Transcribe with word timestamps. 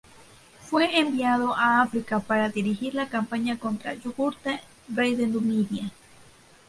Fue 0.65 0.97
enviado 0.99 1.53
a 1.55 1.83
África 1.83 2.19
para 2.21 2.49
dirigir 2.49 2.95
la 2.95 3.07
campaña 3.07 3.59
contra 3.59 3.93
Yugurta, 3.93 4.59
rey 4.87 5.13
de 5.13 5.27
Numidia. 5.27 5.91